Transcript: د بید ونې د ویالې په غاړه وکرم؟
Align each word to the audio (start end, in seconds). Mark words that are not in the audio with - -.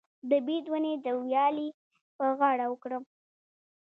د 0.29 0.31
بید 0.45 0.65
ونې 0.71 0.93
د 1.05 1.07
ویالې 1.21 1.67
په 2.17 2.25
غاړه 2.39 2.65
وکرم؟ 2.69 3.03